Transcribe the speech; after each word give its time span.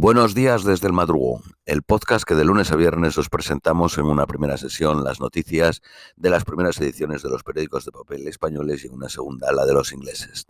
Buenos 0.00 0.32
días 0.32 0.62
desde 0.62 0.86
el 0.86 0.92
madrugón, 0.92 1.42
el 1.66 1.82
podcast 1.82 2.22
que 2.22 2.36
de 2.36 2.44
lunes 2.44 2.70
a 2.70 2.76
viernes 2.76 3.18
os 3.18 3.28
presentamos 3.28 3.98
en 3.98 4.04
una 4.04 4.28
primera 4.28 4.56
sesión 4.56 5.02
las 5.02 5.18
noticias 5.18 5.82
de 6.14 6.30
las 6.30 6.44
primeras 6.44 6.80
ediciones 6.80 7.20
de 7.24 7.28
los 7.28 7.42
periódicos 7.42 7.84
de 7.84 7.90
papel 7.90 8.28
españoles 8.28 8.84
y 8.84 8.86
en 8.86 8.94
una 8.94 9.08
segunda 9.08 9.50
la 9.50 9.66
de 9.66 9.74
los 9.74 9.92
ingleses. 9.92 10.46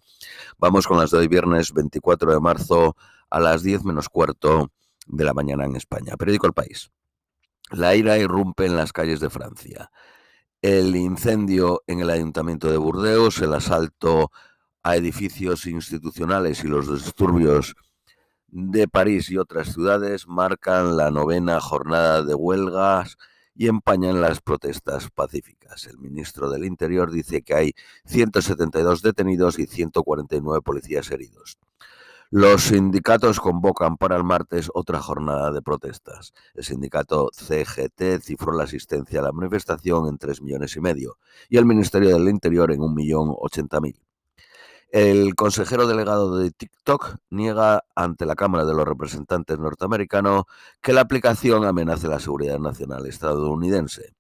Vamos 0.59 0.87
con 0.87 0.99
las 0.99 1.13
de 1.13 1.17
hoy 1.17 1.29
viernes 1.29 1.73
24 1.73 2.31
de 2.31 2.41
marzo 2.41 2.95
a 3.31 3.41
las 3.41 3.63
10 3.63 3.85
menos 3.85 4.11
cuarto 4.11 4.71
de 5.07 5.25
la 5.25 5.33
mañana 5.33 5.65
en 5.65 5.77
España. 5.77 6.19
Periódico 6.19 6.47
El 6.47 6.53
País. 6.53 6.91
La 7.71 7.95
ira 7.95 8.19
irrumpe 8.19 8.67
en 8.67 8.77
las 8.77 8.93
calles 8.93 9.19
de 9.19 9.31
Francia. 9.31 9.91
El 10.61 10.95
incendio 10.95 11.85
en 11.87 12.01
el 12.01 12.11
ayuntamiento 12.11 12.71
de 12.71 12.77
Burdeos, 12.77 13.41
el 13.41 13.55
asalto 13.55 14.31
a 14.83 14.97
edificios 14.97 15.65
institucionales 15.65 16.63
y 16.65 16.67
los 16.67 16.93
disturbios 16.93 17.75
de 18.49 18.89
París 18.89 19.31
y 19.31 19.39
otras 19.39 19.73
ciudades 19.73 20.27
marcan 20.27 20.97
la 20.97 21.11
novena 21.11 21.61
jornada 21.61 22.23
de 22.23 22.35
huelgas 22.35 23.17
y 23.55 23.69
empañan 23.69 24.21
las 24.21 24.41
protestas 24.41 25.11
pacíficas. 25.11 25.87
El 25.87 25.99
ministro 25.99 26.49
del 26.49 26.65
Interior 26.65 27.11
dice 27.11 27.43
que 27.43 27.55
hay 27.55 27.73
172 28.07 29.03
detenidos 29.03 29.59
y 29.59 29.67
149 29.67 30.63
policías 30.63 31.11
heridos. 31.11 31.59
Los 32.31 32.65
sindicatos 32.65 33.41
convocan 33.41 33.97
para 33.97 34.17
el 34.17 34.23
martes 34.23 34.71
otra 34.75 35.01
jornada 35.01 35.51
de 35.51 35.63
protestas. 35.63 36.35
El 36.55 36.63
sindicato 36.63 37.31
CGT 37.33 38.21
cifró 38.23 38.53
la 38.53 38.65
asistencia 38.65 39.21
a 39.21 39.23
la 39.23 39.33
manifestación 39.33 40.09
en 40.09 40.19
3 40.19 40.43
millones 40.43 40.77
y 40.77 40.81
medio 40.81 41.17
y 41.49 41.57
el 41.57 41.65
Ministerio 41.65 42.11
del 42.11 42.29
Interior 42.29 42.71
en 42.71 42.81
1.080.000. 42.81 44.08
El 44.91 45.35
consejero 45.35 45.87
delegado 45.87 46.39
de 46.39 46.51
TikTok 46.51 47.17
niega 47.29 47.85
ante 47.95 48.25
la 48.25 48.35
Cámara 48.35 48.65
de 48.65 48.73
los 48.73 48.89
Representantes 48.89 49.59
norteamericano 49.59 50.47
que 50.81 50.95
la 50.95 51.03
aplicación 51.03 51.67
amenace 51.67 52.09
la 52.09 52.19
seguridad 52.19 52.59
nacional 52.59 53.05
estadounidense. 53.05 54.15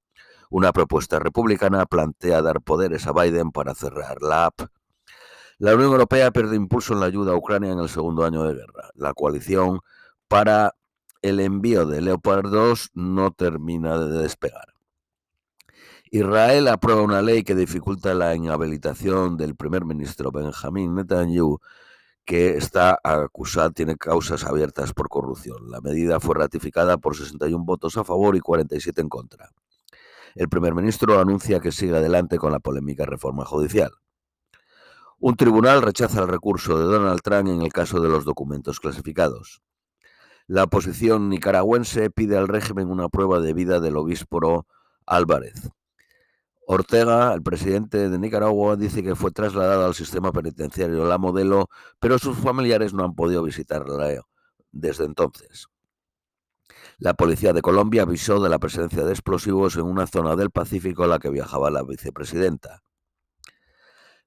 Una 0.50 0.72
propuesta 0.72 1.18
republicana 1.18 1.86
plantea 1.86 2.42
dar 2.42 2.60
poderes 2.60 3.06
a 3.06 3.12
Biden 3.12 3.50
para 3.50 3.74
cerrar 3.74 4.20
la 4.20 4.46
app. 4.46 4.60
La 5.56 5.74
Unión 5.74 5.92
Europea 5.92 6.30
pierde 6.32 6.56
impulso 6.56 6.92
en 6.92 7.00
la 7.00 7.06
ayuda 7.06 7.32
a 7.32 7.36
Ucrania 7.36 7.72
en 7.72 7.78
el 7.78 7.88
segundo 7.88 8.26
año 8.26 8.42
de 8.42 8.54
guerra. 8.54 8.90
La 8.94 9.14
coalición 9.14 9.80
para 10.28 10.74
el 11.22 11.40
envío 11.40 11.86
de 11.86 12.02
Leopard 12.02 12.50
2 12.50 12.90
no 12.92 13.30
termina 13.30 13.98
de 13.98 14.18
despegar. 14.18 14.77
Israel 16.10 16.68
aprueba 16.68 17.02
una 17.02 17.22
ley 17.22 17.42
que 17.42 17.54
dificulta 17.54 18.14
la 18.14 18.34
inhabilitación 18.34 19.36
del 19.36 19.56
primer 19.56 19.84
ministro 19.84 20.30
Benjamín 20.30 20.94
Netanyahu, 20.94 21.60
que 22.24 22.56
está 22.56 22.98
acusado, 23.02 23.70
tiene 23.72 23.96
causas 23.96 24.44
abiertas 24.44 24.92
por 24.92 25.08
corrupción. 25.08 25.70
La 25.70 25.80
medida 25.80 26.20
fue 26.20 26.34
ratificada 26.34 26.98
por 26.98 27.16
61 27.16 27.64
votos 27.64 27.96
a 27.96 28.04
favor 28.04 28.36
y 28.36 28.40
47 28.40 29.00
en 29.00 29.08
contra. 29.08 29.50
El 30.34 30.48
primer 30.48 30.74
ministro 30.74 31.18
anuncia 31.18 31.60
que 31.60 31.72
sigue 31.72 31.96
adelante 31.96 32.38
con 32.38 32.52
la 32.52 32.60
polémica 32.60 33.04
reforma 33.04 33.44
judicial. 33.44 33.92
Un 35.18 35.36
tribunal 35.36 35.82
rechaza 35.82 36.20
el 36.20 36.28
recurso 36.28 36.78
de 36.78 36.84
Donald 36.84 37.20
Trump 37.22 37.48
en 37.48 37.62
el 37.62 37.72
caso 37.72 38.00
de 38.00 38.08
los 38.08 38.24
documentos 38.24 38.78
clasificados. 38.78 39.62
La 40.46 40.64
oposición 40.64 41.28
nicaragüense 41.28 42.10
pide 42.10 42.36
al 42.38 42.48
régimen 42.48 42.88
una 42.88 43.08
prueba 43.08 43.40
de 43.40 43.52
vida 43.52 43.80
del 43.80 43.96
obispo 43.96 44.66
Álvarez. 45.06 45.70
Ortega, 46.70 47.32
el 47.32 47.42
presidente 47.42 48.10
de 48.10 48.18
Nicaragua, 48.18 48.76
dice 48.76 49.02
que 49.02 49.14
fue 49.14 49.30
trasladado 49.30 49.86
al 49.86 49.94
sistema 49.94 50.32
penitenciario 50.32 51.06
La 51.06 51.16
Modelo, 51.16 51.70
pero 51.98 52.18
sus 52.18 52.36
familiares 52.36 52.92
no 52.92 53.04
han 53.04 53.14
podido 53.14 53.42
visitarla 53.42 54.20
desde 54.70 55.06
entonces. 55.06 55.68
La 56.98 57.14
policía 57.14 57.54
de 57.54 57.62
Colombia 57.62 58.02
avisó 58.02 58.38
de 58.38 58.50
la 58.50 58.58
presencia 58.58 59.02
de 59.02 59.12
explosivos 59.12 59.76
en 59.76 59.84
una 59.84 60.06
zona 60.06 60.36
del 60.36 60.50
Pacífico 60.50 61.04
a 61.04 61.06
la 61.06 61.18
que 61.18 61.30
viajaba 61.30 61.70
la 61.70 61.82
vicepresidenta. 61.84 62.82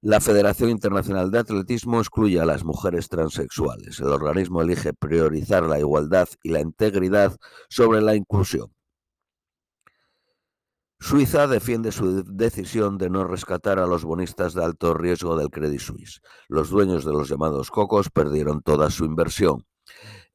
La 0.01 0.19
Federación 0.19 0.72
Internacional 0.72 1.30
de 1.30 1.38
Atletismo 1.38 2.00
excluye 2.00 2.40
a 2.41 2.46
las 2.46 2.63
mujeres 2.63 3.07
transexuales. 3.07 4.00
El 4.00 4.07
organismo 4.07 4.63
elige 4.63 4.94
priorizar 4.96 5.62
la 5.62 5.78
igualdad 5.78 6.28
y 6.41 6.50
la 6.50 6.62
integridad 6.62 7.38
sobre 7.69 8.01
la 8.01 8.16
inclusión. 8.16 8.74
Suiza 11.01 11.47
defiende 11.47 11.91
su 11.91 12.23
decisión 12.23 13.00
de 13.00 13.09
no 13.09 13.23
rescatar 13.23 13.79
a 13.79 13.88
los 13.88 14.06
bonistas 14.06 14.53
de 14.53 14.63
alto 14.63 14.94
riesgo 14.94 15.35
del 15.35 15.50
Credit 15.50 15.79
Suisse. 15.79 16.22
Los 16.47 16.69
dueños 16.69 17.03
de 17.03 17.12
los 17.12 17.28
llamados 17.28 17.72
cocos 17.72 18.12
perdieron 18.12 18.62
toda 18.62 18.91
su 18.91 19.03
inversión. 19.03 19.66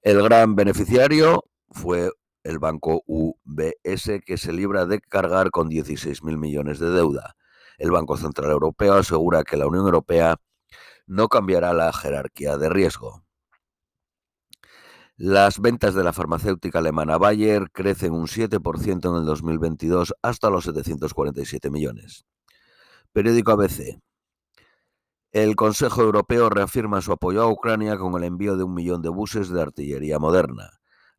El 0.02 0.20
gran 0.24 0.56
beneficiario 0.56 1.44
fue 1.70 2.10
el 2.42 2.58
banco 2.58 3.04
UBS, 3.06 4.20
que 4.26 4.36
se 4.36 4.52
libra 4.52 4.86
de 4.86 5.00
cargar 5.00 5.52
con 5.52 5.70
16.000 5.70 6.36
millones 6.36 6.80
de 6.80 6.90
deuda. 6.90 7.36
El 7.78 7.92
Banco 7.92 8.16
Central 8.16 8.50
Europeo 8.50 8.94
asegura 8.94 9.44
que 9.44 9.56
la 9.56 9.68
Unión 9.68 9.84
Europea 9.84 10.36
no 11.06 11.28
cambiará 11.28 11.74
la 11.74 11.92
jerarquía 11.92 12.58
de 12.58 12.68
riesgo. 12.68 13.25
Las 15.18 15.60
ventas 15.60 15.94
de 15.94 16.04
la 16.04 16.12
farmacéutica 16.12 16.78
alemana 16.78 17.16
Bayer 17.16 17.70
crecen 17.72 18.12
un 18.12 18.26
7% 18.26 19.08
en 19.08 19.16
el 19.16 19.24
2022 19.24 20.12
hasta 20.20 20.50
los 20.50 20.64
747 20.64 21.70
millones. 21.70 22.26
Periódico 23.12 23.52
ABC. 23.52 23.98
El 25.32 25.56
Consejo 25.56 26.02
Europeo 26.02 26.50
reafirma 26.50 27.00
su 27.00 27.12
apoyo 27.12 27.42
a 27.42 27.50
Ucrania 27.50 27.96
con 27.96 28.14
el 28.14 28.24
envío 28.24 28.58
de 28.58 28.64
un 28.64 28.74
millón 28.74 29.00
de 29.00 29.08
buses 29.08 29.48
de 29.48 29.62
artillería 29.62 30.18
moderna. 30.18 30.68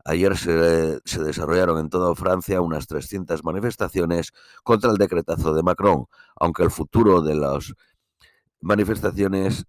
Ayer 0.06 0.38
se, 0.38 1.00
se, 1.04 1.24
desarrollaron 1.24 1.80
en 1.80 1.90
toda 1.90 2.14
Francia 2.14 2.62
unas 2.62 2.86
300 2.86 3.44
manifestaciones 3.44 4.32
contra 4.64 4.92
el 4.92 4.98
decretazo 4.98 5.56
de 5.56 5.64
Macron, 5.64 6.06
aunque 6.40 6.62
el 6.62 6.70
futuro 6.70 7.24
de 7.24 7.34
las 7.34 7.74
manifestaciones 8.62 9.66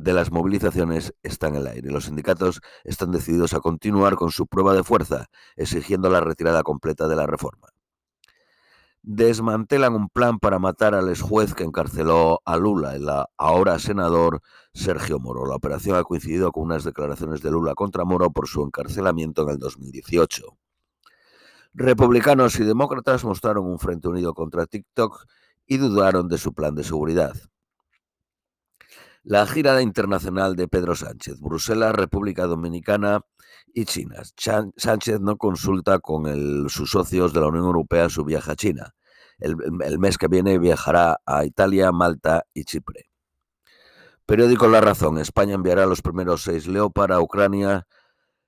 de 0.00 0.14
las 0.14 0.32
movilizaciones 0.32 1.14
está 1.22 1.48
en 1.48 1.56
el 1.56 1.66
aire. 1.66 1.90
Los 1.90 2.06
sindicatos 2.06 2.62
están 2.84 3.10
decididos 3.10 3.52
a 3.52 3.60
continuar 3.60 4.16
con 4.16 4.30
su 4.30 4.46
prueba 4.46 4.72
de 4.72 4.82
fuerza, 4.82 5.26
exigiendo 5.56 6.08
la 6.08 6.20
retirada 6.20 6.62
completa 6.62 7.06
de 7.06 7.16
la 7.16 7.26
reforma. 7.26 7.68
Desmantelan 9.02 9.94
un 9.94 10.08
plan 10.08 10.38
para 10.38 10.58
matar 10.58 10.94
al 10.94 11.08
ex 11.10 11.20
juez 11.20 11.54
que 11.54 11.64
encarceló 11.64 12.40
a 12.44 12.56
Lula, 12.56 12.94
el 12.96 13.08
ahora 13.36 13.78
senador 13.78 14.40
Sergio 14.72 15.18
Moro. 15.18 15.46
La 15.46 15.56
operación 15.56 15.96
ha 15.96 16.04
coincidido 16.04 16.50
con 16.50 16.64
unas 16.64 16.84
declaraciones 16.84 17.42
de 17.42 17.50
Lula 17.50 17.74
contra 17.74 18.04
Moro 18.04 18.30
por 18.30 18.48
su 18.48 18.62
encarcelamiento 18.62 19.42
en 19.42 19.50
el 19.50 19.58
2018. 19.58 20.44
Republicanos 21.74 22.58
y 22.58 22.64
demócratas 22.64 23.24
mostraron 23.24 23.66
un 23.66 23.78
frente 23.78 24.08
unido 24.08 24.32
contra 24.32 24.66
TikTok 24.66 25.26
y 25.66 25.76
dudaron 25.76 26.28
de 26.28 26.38
su 26.38 26.52
plan 26.54 26.74
de 26.74 26.84
seguridad. 26.84 27.34
La 29.22 29.46
gira 29.46 29.82
internacional 29.82 30.56
de 30.56 30.66
Pedro 30.66 30.94
Sánchez, 30.94 31.40
Bruselas, 31.40 31.94
República 31.94 32.46
Dominicana 32.46 33.20
y 33.66 33.84
China. 33.84 34.22
Sánchez 34.34 35.20
no 35.20 35.36
consulta 35.36 35.98
con 35.98 36.70
sus 36.70 36.90
socios 36.90 37.34
de 37.34 37.40
la 37.40 37.48
Unión 37.48 37.66
Europea 37.66 38.08
su 38.08 38.24
viaje 38.24 38.52
a 38.52 38.56
China. 38.56 38.94
El, 39.38 39.98
mes 39.98 40.16
que 40.16 40.26
viene 40.26 40.58
viajará 40.58 41.20
a 41.26 41.44
Italia, 41.44 41.92
Malta 41.92 42.46
y 42.54 42.64
Chipre. 42.64 43.10
Periódico 44.24 44.68
La 44.68 44.80
Razón. 44.80 45.18
España 45.18 45.54
enviará 45.54 45.84
los 45.84 46.00
primeros 46.00 46.42
seis 46.42 46.66
Leopard 46.66 47.12
a 47.12 47.20
Ucrania 47.20 47.86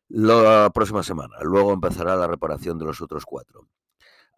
la 0.09 0.71
próxima 0.73 1.03
semana. 1.03 1.37
Luego 1.43 1.75
empezará 1.75 2.17
la 2.17 2.27
reparación 2.27 2.79
de 2.79 2.87
los 2.87 3.03
otros 3.03 3.27
cuatro. 3.27 3.69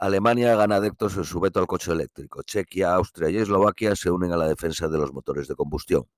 Alemania 0.00 0.56
gana 0.56 0.76
adeptos 0.76 1.16
en 1.16 1.24
su 1.24 1.38
veto 1.38 1.60
al 1.60 1.68
coche 1.68 1.92
eléctrico. 1.92 2.42
Chequia, 2.42 2.94
Austria 2.94 3.30
y 3.30 3.36
Eslovaquia 3.36 3.94
se 3.94 4.10
unen 4.10 4.32
a 4.32 4.36
la 4.36 4.48
defensa 4.48 4.88
de 4.88 4.98
los 4.98 5.12
motores 5.12 5.46
de 5.46 5.54
combustión 5.54 6.08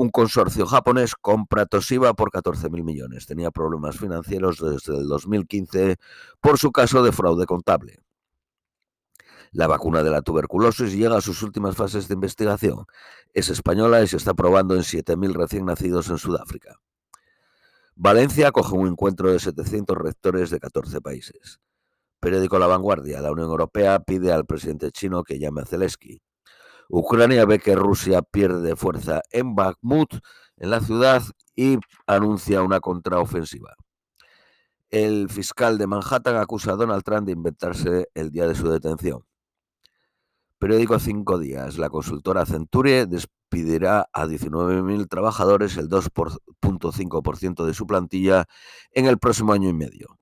un 0.00 0.08
consorcio 0.08 0.64
japonés 0.64 1.14
compra 1.14 1.66
Toshiba 1.66 2.14
por 2.14 2.30
14.000 2.30 2.82
millones. 2.82 3.26
Tenía 3.26 3.50
problemas 3.50 3.98
financieros 3.98 4.58
desde 4.58 4.96
el 4.98 5.06
2015 5.06 5.96
por 6.40 6.58
su 6.58 6.72
caso 6.72 7.02
de 7.02 7.12
fraude 7.12 7.44
contable. 7.44 7.98
La 9.52 9.66
vacuna 9.66 10.02
de 10.02 10.08
la 10.08 10.22
tuberculosis 10.22 10.94
llega 10.94 11.18
a 11.18 11.20
sus 11.20 11.42
últimas 11.42 11.76
fases 11.76 12.08
de 12.08 12.14
investigación. 12.14 12.86
Es 13.34 13.50
española 13.50 14.02
y 14.02 14.06
se 14.06 14.16
está 14.16 14.32
probando 14.32 14.74
en 14.74 14.82
7.000 14.82 15.34
recién 15.34 15.66
nacidos 15.66 16.08
en 16.08 16.16
Sudáfrica. 16.16 16.80
Valencia 17.94 18.48
acoge 18.48 18.74
un 18.74 18.88
encuentro 18.88 19.30
de 19.30 19.38
700 19.38 19.98
rectores 19.98 20.48
de 20.48 20.60
14 20.60 21.02
países. 21.02 21.60
Periódico 22.20 22.58
La 22.58 22.68
Vanguardia. 22.68 23.20
La 23.20 23.32
Unión 23.32 23.50
Europea 23.50 23.98
pide 23.98 24.32
al 24.32 24.46
presidente 24.46 24.92
chino 24.92 25.24
que 25.24 25.38
llame 25.38 25.60
a 25.60 25.66
Zelensky. 25.66 26.22
Ucrania 26.90 27.44
ve 27.44 27.60
que 27.60 27.76
Rusia 27.76 28.20
pierde 28.20 28.74
fuerza 28.74 29.22
en 29.30 29.54
Bakhmut, 29.54 30.14
en 30.56 30.70
la 30.70 30.80
ciudad, 30.80 31.22
y 31.54 31.78
anuncia 32.06 32.62
una 32.62 32.80
contraofensiva. 32.80 33.74
El 34.90 35.28
fiscal 35.30 35.78
de 35.78 35.86
Manhattan 35.86 36.36
acusa 36.36 36.72
a 36.72 36.76
Donald 36.76 37.04
Trump 37.04 37.26
de 37.26 37.32
inventarse 37.32 38.08
el 38.14 38.30
día 38.30 38.48
de 38.48 38.56
su 38.56 38.68
detención. 38.68 39.24
Periódico 40.58 40.98
Cinco 40.98 41.38
Días. 41.38 41.78
La 41.78 41.88
consultora 41.88 42.44
Centurie 42.44 43.06
despedirá 43.06 44.08
a 44.12 44.26
19.000 44.26 45.08
trabajadores, 45.08 45.76
el 45.76 45.88
2.5% 45.88 47.64
de 47.64 47.72
su 47.72 47.86
plantilla, 47.86 48.46
en 48.90 49.06
el 49.06 49.18
próximo 49.18 49.52
año 49.52 49.68
y 49.68 49.74
medio. 49.74 50.18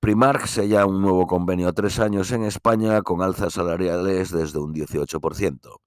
Primark 0.00 0.46
sella 0.46 0.86
un 0.86 1.02
nuevo 1.02 1.26
convenio 1.26 1.68
a 1.68 1.74
tres 1.74 1.98
años 2.00 2.32
en 2.32 2.44
España 2.44 3.02
con 3.02 3.20
alzas 3.20 3.52
salariales 3.52 4.30
desde 4.30 4.58
un 4.58 4.72
18%. 4.72 5.78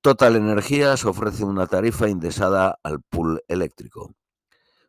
Total 0.00 0.36
Energías 0.36 1.04
ofrece 1.04 1.44
una 1.44 1.66
tarifa 1.66 2.08
indexada 2.08 2.78
al 2.84 3.02
pool 3.02 3.42
eléctrico. 3.48 4.14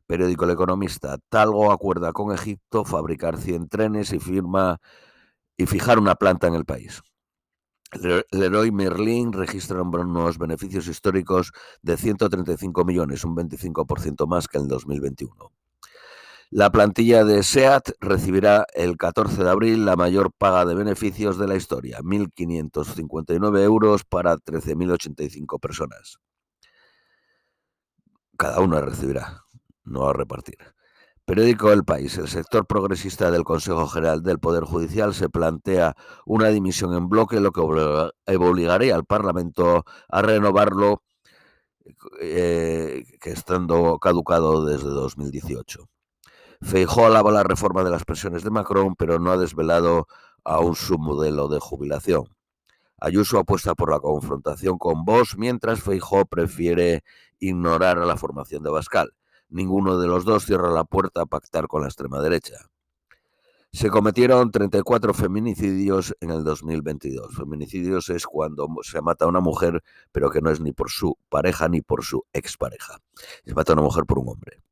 Periódico 0.05 0.45
El 0.45 0.51
Economista. 0.51 1.17
Talgo 1.29 1.71
acuerda 1.71 2.13
con 2.13 2.31
Egipto 2.31 2.85
fabricar 2.85 3.37
100 3.37 3.67
trenes 3.67 4.13
y 4.13 4.19
firma 4.19 4.77
y 5.57 5.65
fijar 5.65 5.97
una 5.97 6.13
planta 6.13 6.45
en 6.45 6.53
el 6.53 6.65
país. 6.65 7.01
Leroy 8.31 8.71
Merlin 8.71 9.33
registra 9.33 9.81
unos 9.81 10.37
beneficios 10.37 10.87
históricos 10.87 11.51
de 11.81 11.97
135 11.97 12.85
millones, 12.85 13.23
un 13.23 13.35
25% 13.35 14.27
más 14.27 14.47
que 14.47 14.59
en 14.59 14.65
el 14.65 14.69
2021. 14.69 15.51
La 16.49 16.71
plantilla 16.71 17.25
de 17.25 17.43
SEAT 17.43 17.89
recibirá 17.99 18.65
el 18.73 18.95
14 18.95 19.43
de 19.43 19.49
abril 19.49 19.83
la 19.83 19.97
mayor 19.97 20.31
paga 20.31 20.63
de 20.63 20.75
beneficios 20.75 21.37
de 21.37 21.45
la 21.45 21.57
historia, 21.57 21.99
1.559 21.99 23.59
euros 23.63 24.05
para 24.05 24.37
13.085 24.37 25.59
personas. 25.59 26.19
Cada 28.37 28.61
una 28.61 28.79
recibirá, 28.79 29.43
no 29.83 30.07
a 30.07 30.13
repartir. 30.13 30.57
Periódico 31.25 31.73
El 31.73 31.83
País. 31.83 32.17
El 32.17 32.29
sector 32.29 32.65
progresista 32.65 33.29
del 33.29 33.43
Consejo 33.43 33.85
General 33.87 34.23
del 34.23 34.39
Poder 34.39 34.63
Judicial 34.63 35.13
se 35.13 35.27
plantea 35.27 35.97
una 36.25 36.47
dimisión 36.47 36.93
en 36.93 37.09
bloque, 37.09 37.41
lo 37.41 37.51
que 37.51 37.59
obligaría 37.59 38.95
al 38.95 39.03
Parlamento 39.03 39.83
a 40.07 40.21
renovarlo, 40.21 41.03
eh, 42.21 43.03
que 43.19 43.31
estando 43.31 43.99
caducado 43.99 44.63
desde 44.65 44.87
2018. 44.87 45.89
Feijó 46.61 47.05
alaba 47.05 47.31
la 47.31 47.43
reforma 47.43 47.83
de 47.83 47.91
las 47.91 48.05
pensiones 48.05 48.43
de 48.43 48.49
Macron, 48.49 48.95
pero 48.95 49.19
no 49.19 49.31
ha 49.31 49.37
desvelado 49.37 50.07
aún 50.43 50.75
su 50.75 50.97
modelo 50.97 51.47
de 51.47 51.59
jubilación. 51.59 52.25
Ayuso 52.99 53.37
apuesta 53.37 53.75
por 53.75 53.91
la 53.91 53.99
confrontación 53.99 54.77
con 54.77 55.05
Vox, 55.05 55.37
mientras 55.37 55.81
Feijó 55.81 56.25
prefiere 56.25 57.03
ignorar 57.39 57.99
a 57.99 58.05
la 58.05 58.17
formación 58.17 58.63
de 58.63 58.71
Bascal. 58.71 59.13
Ninguno 59.49 59.99
de 59.99 60.07
los 60.07 60.25
dos 60.25 60.45
cierra 60.45 60.71
la 60.71 60.83
puerta 60.83 61.21
a 61.21 61.25
pactar 61.25 61.67
con 61.67 61.81
la 61.81 61.87
extrema 61.87 62.19
derecha. 62.21 62.55
Se 63.71 63.89
cometieron 63.89 64.49
34 64.49 65.13
feminicidios 65.13 66.15
en 66.21 66.31
el 66.31 66.43
2022. 66.43 67.35
Feminicidios 67.35 68.09
es 68.09 68.25
cuando 68.25 68.67
se 68.81 69.01
mata 69.01 69.25
a 69.25 69.27
una 69.27 69.41
mujer, 69.41 69.83
pero 70.11 70.31
que 70.31 70.41
no 70.41 70.49
es 70.49 70.59
ni 70.59 70.71
por 70.71 70.89
su 70.89 71.17
pareja 71.29 71.67
ni 71.69 71.81
por 71.81 72.03
su 72.03 72.25
expareja. 72.33 72.97
Se 73.45 73.53
mata 73.53 73.73
a 73.73 73.75
una 73.75 73.83
mujer 73.83 74.05
por 74.05 74.19
un 74.19 74.29
hombre. 74.29 74.63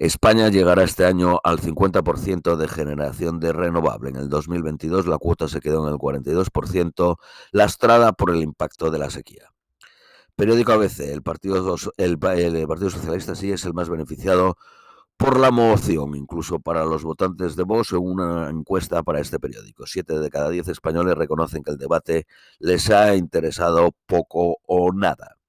España 0.00 0.48
llegará 0.48 0.82
este 0.82 1.04
año 1.04 1.40
al 1.44 1.60
50% 1.60 2.56
de 2.56 2.68
generación 2.68 3.38
de 3.38 3.52
renovable. 3.52 4.08
En 4.08 4.16
el 4.16 4.30
2022 4.30 5.06
la 5.06 5.18
cuota 5.18 5.46
se 5.46 5.60
quedó 5.60 5.86
en 5.86 5.92
el 5.92 5.98
42%, 5.98 7.18
lastrada 7.52 8.14
por 8.14 8.30
el 8.30 8.40
impacto 8.40 8.90
de 8.90 8.98
la 8.98 9.10
sequía. 9.10 9.52
Periódico 10.36 10.72
ABC, 10.72 11.00
el 11.00 11.20
Partido, 11.20 11.76
Socialista 11.76 13.34
sí 13.34 13.52
es 13.52 13.66
el 13.66 13.74
más 13.74 13.90
beneficiado 13.90 14.56
por 15.18 15.38
la 15.38 15.50
moción, 15.50 16.16
incluso 16.16 16.60
para 16.60 16.86
los 16.86 17.04
votantes 17.04 17.54
de 17.54 17.64
Vox, 17.64 17.92
en 17.92 17.98
una 17.98 18.48
encuesta 18.48 19.02
para 19.02 19.20
este 19.20 19.38
periódico. 19.38 19.86
Siete 19.86 20.18
de 20.18 20.30
cada 20.30 20.48
diez 20.48 20.66
españoles 20.68 21.14
reconocen 21.14 21.62
que 21.62 21.72
el 21.72 21.76
debate 21.76 22.26
les 22.58 22.88
ha 22.88 23.14
interesado 23.16 23.90
poco 24.06 24.60
o 24.64 24.94
nada. 24.94 25.39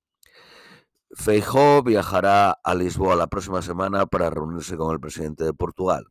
Feijó 1.13 1.83
viajará 1.83 2.51
a 2.63 2.73
Lisboa 2.73 3.15
la 3.15 3.27
próxima 3.27 3.61
semana 3.61 4.05
para 4.05 4.29
reunirse 4.29 4.77
con 4.77 4.93
el 4.93 4.99
presidente 4.99 5.43
de 5.43 5.53
Portugal. 5.53 6.05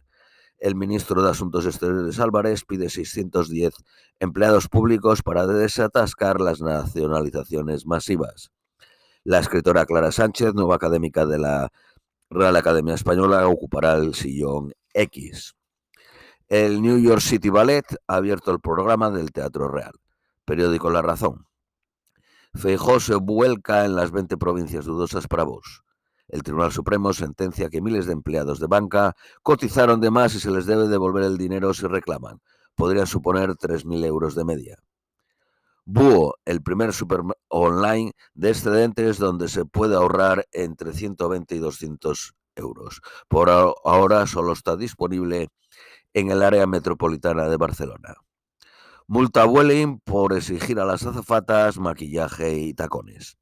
El 0.58 0.74
ministro 0.74 1.22
de 1.22 1.30
Asuntos 1.30 1.64
Exteriores 1.64 2.20
Álvarez 2.20 2.64
pide 2.66 2.90
610 2.90 3.72
empleados 4.18 4.68
públicos 4.68 5.22
para 5.22 5.46
desatascar 5.46 6.42
las 6.42 6.60
nacionalizaciones 6.60 7.86
masivas. 7.86 8.50
La 9.24 9.38
escritora 9.38 9.86
Clara 9.86 10.12
Sánchez, 10.12 10.52
nueva 10.52 10.74
académica 10.74 11.24
de 11.24 11.38
la 11.38 11.72
Real 12.28 12.56
Academia 12.56 12.94
Española, 12.94 13.48
ocupará 13.48 13.94
el 13.94 14.14
sillón 14.14 14.74
X. 14.92 15.54
El 16.48 16.82
New 16.82 16.98
York 16.98 17.22
City 17.22 17.48
Ballet 17.48 17.86
ha 18.06 18.16
abierto 18.16 18.50
el 18.50 18.60
programa 18.60 19.10
del 19.10 19.32
Teatro 19.32 19.68
Real. 19.68 19.94
Periódico 20.44 20.90
La 20.90 21.00
Razón. 21.00 21.46
Feijó 22.54 23.00
se 23.00 23.14
vuelca 23.14 23.84
en 23.84 23.94
las 23.94 24.10
20 24.10 24.36
provincias 24.36 24.84
dudosas 24.84 25.28
para 25.28 25.44
vos. 25.44 25.82
El 26.28 26.42
Tribunal 26.42 26.72
Supremo 26.72 27.12
sentencia 27.12 27.70
que 27.70 27.80
miles 27.80 28.06
de 28.06 28.12
empleados 28.12 28.60
de 28.60 28.66
banca 28.66 29.16
cotizaron 29.42 30.00
de 30.00 30.10
más 30.10 30.34
y 30.34 30.40
se 30.40 30.50
les 30.50 30.66
debe 30.66 30.88
devolver 30.88 31.24
el 31.24 31.38
dinero 31.38 31.74
si 31.74 31.86
reclaman. 31.86 32.40
Podría 32.74 33.06
suponer 33.06 33.50
3.000 33.50 34.04
euros 34.04 34.34
de 34.34 34.44
media. 34.44 34.78
Búho, 35.84 36.34
el 36.44 36.62
primer 36.62 36.92
super 36.92 37.20
online 37.48 38.12
de 38.34 38.50
excedentes 38.50 39.18
donde 39.18 39.48
se 39.48 39.64
puede 39.64 39.96
ahorrar 39.96 40.46
entre 40.52 40.92
120 40.92 41.56
y 41.56 41.58
200 41.58 42.34
euros. 42.54 43.00
Por 43.28 43.50
ahora 43.50 44.26
solo 44.26 44.52
está 44.52 44.76
disponible 44.76 45.48
en 46.14 46.30
el 46.30 46.42
área 46.42 46.66
metropolitana 46.66 47.48
de 47.48 47.56
Barcelona. 47.56 48.14
Multa 49.12 49.44
Welling 49.44 49.98
por 49.98 50.32
exigir 50.34 50.78
a 50.78 50.84
las 50.84 51.04
azafatas 51.04 51.80
maquillaje 51.80 52.56
y 52.56 52.74
tacones. 52.74 53.38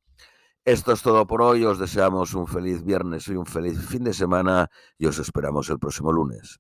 Esto 0.65 0.93
es 0.93 1.03
todo 1.03 1.27
por 1.27 1.43
hoy. 1.43 1.63
Os 1.67 1.79
deseamos 1.79 2.33
un 2.33 2.47
feliz 2.47 2.83
viernes 2.83 3.29
y 3.29 3.33
un 3.33 3.45
feliz 3.45 3.79
fin 3.79 4.03
de 4.03 4.15
semana 4.15 4.71
y 4.97 5.05
os 5.05 5.19
esperamos 5.19 5.69
el 5.69 5.79
próximo 5.79 6.11
lunes. 6.11 6.59